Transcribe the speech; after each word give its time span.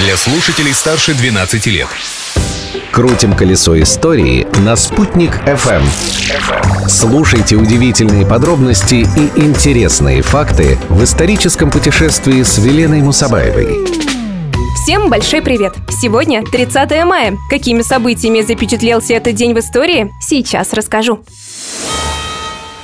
для 0.00 0.16
слушателей 0.16 0.72
старше 0.72 1.14
12 1.14 1.66
лет. 1.66 1.88
Крутим 2.90 3.34
колесо 3.34 3.80
истории 3.80 4.46
на 4.60 4.74
«Спутник 4.74 5.36
FM. 5.46 5.82
Слушайте 6.88 7.56
удивительные 7.56 8.24
подробности 8.24 9.06
и 9.16 9.40
интересные 9.40 10.22
факты 10.22 10.78
в 10.88 11.04
историческом 11.04 11.70
путешествии 11.70 12.42
с 12.42 12.58
Веленой 12.58 13.02
Мусабаевой. 13.02 13.86
Всем 14.82 15.10
большой 15.10 15.42
привет! 15.42 15.74
Сегодня 15.90 16.42
30 16.44 17.04
мая. 17.04 17.36
Какими 17.50 17.82
событиями 17.82 18.40
запечатлелся 18.40 19.14
этот 19.14 19.34
день 19.34 19.52
в 19.54 19.58
истории, 19.58 20.10
сейчас 20.20 20.72
расскажу. 20.72 21.20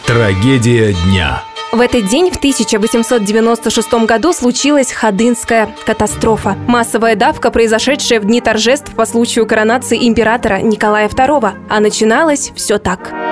Трагедия 0.06 0.92
дня. 0.92 1.42
В 1.76 1.80
этот 1.80 2.06
день 2.06 2.30
в 2.30 2.36
1896 2.38 4.06
году 4.06 4.32
случилась 4.32 4.92
Ходынская 4.92 5.68
катастрофа. 5.84 6.56
Массовая 6.66 7.16
давка, 7.16 7.50
произошедшая 7.50 8.18
в 8.18 8.24
дни 8.24 8.40
торжеств 8.40 8.94
по 8.94 9.04
случаю 9.04 9.46
коронации 9.46 10.08
императора 10.08 10.62
Николая 10.62 11.06
II. 11.06 11.52
А 11.68 11.80
начиналось 11.80 12.50
все 12.56 12.78
так. 12.78 13.25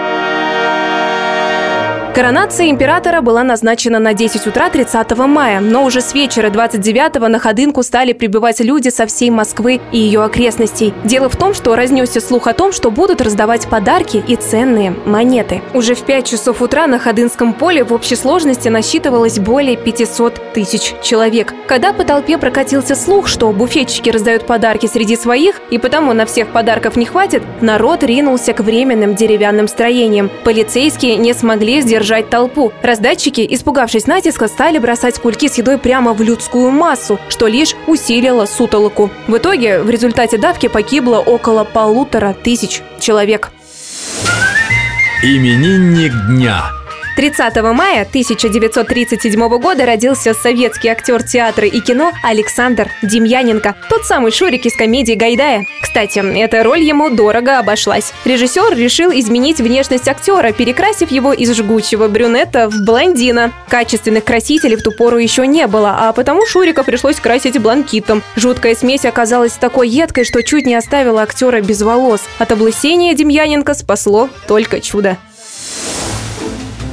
Коронация 2.15 2.71
императора 2.71 3.23
была 3.23 3.43
назначена 3.43 3.99
на 3.99 4.15
10 4.15 4.47
утра 4.47 4.71
30 4.71 5.17
мая, 5.27 5.59
но 5.59 5.83
уже 5.83 6.01
с 6.01 6.15
вечера 6.15 6.49
29 6.49 7.29
на 7.29 7.41
Ходынку 7.41 7.83
стали 7.83 8.13
прибывать 8.13 8.61
люди 8.61 8.89
со 8.91 9.07
всей 9.07 9.31
Москвы 9.31 9.81
и 9.91 9.99
ее 9.99 10.23
окрестностей. 10.23 10.95
Дело 11.03 11.29
в 11.29 11.35
том, 11.35 11.55
что 11.55 11.75
разнесся 11.75 12.21
слух 12.21 12.47
о 12.47 12.53
том, 12.53 12.71
что 12.71 12.93
будут 12.93 13.21
раздавать 13.21 13.67
подарки 13.67 14.23
и 14.29 14.37
ценные 14.37 14.95
монеты. 15.05 15.61
Уже 15.75 15.97
в 15.97 16.05
5 16.05 16.25
часов 16.25 16.63
утра 16.63 16.87
на 16.87 17.01
Ходынском 17.01 17.53
поле 17.53 17.83
в 17.83 17.93
общей 17.93 18.15
сложности 18.15 18.69
насчитывалось 18.69 19.41
более 19.41 19.77
500 19.77 20.53
тысяч 20.53 20.95
человек. 21.03 21.53
Когда 21.67 21.93
по 21.93 22.05
толпе 22.05 22.39
прокатился 22.39 22.95
слух, 22.95 23.27
что 23.27 23.51
буфетчики 23.51 24.09
раздают 24.11 24.47
подарки 24.47 24.87
среди 24.87 25.17
своих, 25.17 25.61
и 25.73 25.79
потому 25.79 26.13
на 26.13 26.27
всех 26.27 26.53
подарков 26.53 26.95
не 26.95 27.07
хватит, 27.07 27.43
народ 27.61 28.05
ринулся 28.05 28.53
к 28.53 28.61
временным 28.61 29.17
деревянным 29.17 29.67
строениям. 29.67 30.31
Полицейские 30.45 31.17
не 31.17 31.35
смогли 31.35 31.81
сдержать 31.81 32.04
удержать 32.05 32.29
толпу. 32.29 32.71
Раздатчики, 32.83 33.47
испугавшись 33.49 34.07
натиска, 34.07 34.49
стали 34.49 34.79
бросать 34.79 35.19
кульки 35.19 35.49
с 35.49 35.57
едой 35.57 35.79
прямо 35.79 36.13
в 36.13 36.21
людскую 36.21 36.71
массу, 36.71 37.19
что 37.29 37.47
лишь 37.47 37.75
усилило 37.87 38.45
сутолоку. 38.45 39.11
В 39.27 39.39
итоге 39.39 39.81
в 39.81 39.89
результате 39.89 40.37
давки 40.37 40.69
погибло 40.69 41.19
около 41.19 41.65
полутора 41.65 42.35
тысяч 42.35 42.83
человек. 43.01 43.51
Именинник 45.23 46.13
дня. 46.29 46.84
30 47.17 47.57
мая 47.63 48.03
1937 48.03 49.49
года 49.59 49.87
родился 49.87 50.35
советский 50.35 50.89
актер 50.89 51.23
театра 51.23 51.67
и 51.67 51.81
кино 51.81 52.13
Александр 52.25 52.91
Демьяненко, 53.03 53.77
тот 53.89 54.05
самый 54.05 54.33
Шурик 54.33 54.67
из 54.67 54.77
комедии 54.77 55.15
Гайдая. 55.15 55.65
Кстати, 55.81 56.19
эта 56.19 56.65
роль 56.65 56.83
ему 56.83 57.11
дорого 57.11 57.61
обошлась. 57.61 58.13
Режиссер 58.25 58.77
решил 58.77 59.13
изменить 59.13 59.61
внешность 59.61 60.09
актера, 60.09 60.51
перекрасив 60.51 61.13
его 61.13 61.33
из 61.33 61.55
жгучего 61.55 62.09
брюнета 62.09 62.69
в 62.69 62.85
блондина. 62.85 63.53
Качественных 63.69 64.25
красителей 64.25 64.77
в 64.77 64.83
ту 64.83 64.91
пору 64.91 65.19
еще 65.19 65.47
не 65.47 65.69
было, 65.69 65.97
а 65.97 66.13
потому 66.13 66.45
Шурика 66.47 66.83
пришлось 66.83 67.21
красить 67.21 67.61
блонкитом. 67.61 68.25
Жуткая 68.35 68.75
смесь 68.75 69.05
оказалась 69.05 69.53
такой 69.53 69.89
едкой, 69.89 70.25
что 70.25 70.43
чуть 70.43 70.67
не 70.67 70.75
оставила 70.75 71.23
актера 71.23 71.61
без 71.61 71.81
волос. 71.83 72.23
От 72.39 72.51
облысения 72.51 73.15
Демьяненко 73.15 73.75
спасло 73.75 74.29
только 74.49 74.81
чудо. 74.81 75.17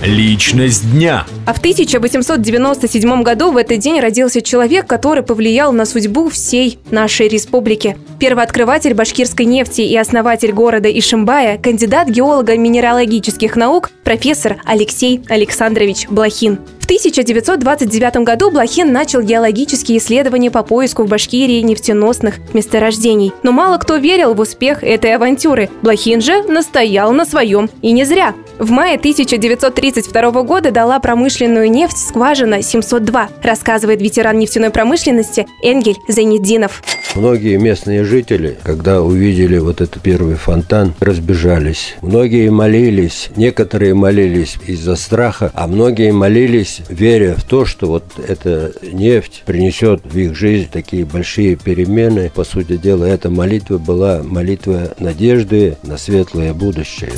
Личность 0.03 0.91
дня. 0.91 1.27
А 1.45 1.53
в 1.53 1.59
1897 1.59 3.21
году 3.21 3.51
в 3.51 3.57
этот 3.57 3.77
день 3.77 3.99
родился 3.99 4.41
человек, 4.41 4.87
который 4.87 5.21
повлиял 5.21 5.71
на 5.71 5.85
судьбу 5.85 6.27
всей 6.29 6.79
нашей 6.89 7.27
республики. 7.27 7.97
Первооткрыватель 8.19 8.95
башкирской 8.95 9.45
нефти 9.45 9.81
и 9.81 9.95
основатель 9.95 10.53
города 10.53 10.89
Ишимбая, 10.89 11.59
кандидат 11.59 12.09
геолога 12.09 12.57
минералогических 12.57 13.55
наук, 13.55 13.91
профессор 14.03 14.57
Алексей 14.65 15.21
Александрович 15.29 16.07
Блохин. 16.09 16.59
1929 16.91 18.17
году 18.17 18.51
Блохин 18.51 18.91
начал 18.91 19.21
геологические 19.21 19.97
исследования 19.97 20.51
по 20.51 20.61
поиску 20.61 21.03
в 21.03 21.07
Башкирии 21.07 21.61
нефтеносных 21.61 22.39
месторождений. 22.53 23.31
Но 23.43 23.53
мало 23.53 23.77
кто 23.77 23.95
верил 23.95 24.33
в 24.33 24.41
успех 24.41 24.83
этой 24.83 25.15
авантюры. 25.15 25.69
Блохин 25.81 26.19
же 26.19 26.43
настоял 26.43 27.13
на 27.13 27.23
своем. 27.23 27.69
И 27.81 27.93
не 27.93 28.03
зря. 28.03 28.35
В 28.59 28.71
мае 28.71 28.97
1932 28.97 30.43
года 30.43 30.71
дала 30.71 30.99
промышленную 30.99 31.71
нефть 31.71 31.97
скважина 31.97 32.61
702, 32.61 33.29
рассказывает 33.41 34.01
ветеран 34.01 34.37
нефтяной 34.37 34.69
промышленности 34.69 35.47
Энгель 35.63 35.97
Зайнеддинов. 36.09 36.83
Многие 37.15 37.57
местные 37.57 38.03
жители, 38.05 38.57
когда 38.63 39.01
увидели 39.01 39.57
вот 39.57 39.81
этот 39.81 40.01
первый 40.01 40.35
фонтан, 40.35 40.93
разбежались. 40.99 41.95
Многие 42.01 42.49
молились, 42.49 43.29
некоторые 43.35 43.93
молились 43.93 44.57
из-за 44.65 44.95
страха, 44.95 45.51
а 45.53 45.67
многие 45.67 46.13
молились, 46.13 46.80
веря 46.89 47.35
в 47.35 47.43
то, 47.43 47.65
что 47.65 47.87
вот 47.87 48.03
эта 48.17 48.73
нефть 48.81 49.43
принесет 49.45 50.01
в 50.03 50.17
их 50.17 50.35
жизнь 50.35 50.69
такие 50.71 51.05
большие 51.05 51.55
перемены. 51.55 52.31
По 52.33 52.43
сути 52.43 52.77
дела, 52.77 53.05
эта 53.05 53.29
молитва 53.29 53.77
была 53.77 54.23
молитва 54.23 54.93
надежды 54.99 55.77
на 55.83 55.97
светлое 55.97 56.53
будущее. 56.53 57.11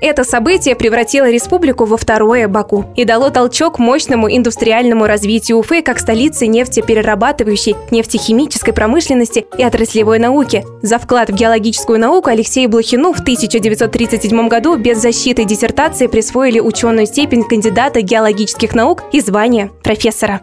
Это 0.00 0.24
событие 0.24 0.76
превратило 0.76 1.30
республику 1.30 1.86
во 1.86 1.96
второе 1.96 2.48
Баку 2.48 2.84
и 2.96 3.04
дало 3.04 3.30
толчок 3.30 3.78
мощному 3.78 4.30
индустриальному 4.30 5.06
развитию 5.06 5.58
Уфы 5.58 5.82
как 5.82 5.98
столицы 5.98 6.46
нефтеперерабатывающей, 6.46 7.76
нефтехимической 7.90 8.74
промышленности 8.74 9.46
и 9.56 9.64
отраслевой 9.64 10.18
науки. 10.18 10.64
За 10.82 10.98
вклад 10.98 11.30
в 11.30 11.34
геологическую 11.34 11.98
науку 11.98 12.28
Алексею 12.28 12.68
Блохину 12.68 13.14
в 13.14 13.20
1937 13.20 14.48
году 14.48 14.76
без 14.76 15.00
защиты 15.00 15.44
диссертации 15.44 16.08
присвоили 16.08 16.60
ученую 16.60 17.06
степень 17.06 17.44
кандидата 17.44 18.02
геологических 18.02 18.74
наук 18.74 19.04
и 19.12 19.20
звание 19.20 19.70
профессора. 19.82 20.42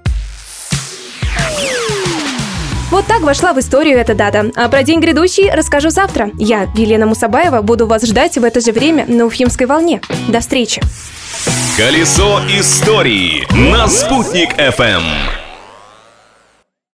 Вот 2.94 3.08
так 3.08 3.22
вошла 3.22 3.54
в 3.54 3.60
историю 3.60 3.98
эта 3.98 4.14
дата. 4.14 4.52
А 4.56 4.70
про 4.70 4.84
день 4.84 5.00
грядущий 5.00 5.50
расскажу 5.50 5.90
завтра. 5.90 6.30
Я, 6.38 6.68
Елена 6.76 7.08
Мусабаева, 7.08 7.64
буду 7.64 7.88
вас 7.88 8.06
ждать 8.06 8.38
в 8.38 8.44
это 8.44 8.62
же 8.62 8.72
время 8.72 9.06
на 9.08 9.26
Уфимской 9.26 9.66
волне. 9.66 10.00
До 10.28 10.42
встречи. 10.42 10.80
Колесо 11.76 12.40
истории 12.50 13.48
на 13.72 13.88
«Спутник 13.88 14.54
FM. 14.60 15.43